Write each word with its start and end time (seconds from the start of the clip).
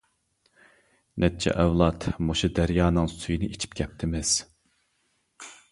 نەچچە 1.23 1.53
ئەۋلاد 1.63 2.09
مۇشۇ 2.29 2.49
دەريانىڭ 2.61 3.13
سۈيىنى 3.19 3.53
ئىچىپ 3.53 3.79
كەپتىمىز. 3.83 4.37